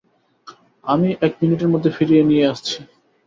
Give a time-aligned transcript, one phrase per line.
[0.83, 2.77] আমি এক মিনিটের মধ্যে ফিরিয়ে নিয়ে আসছি।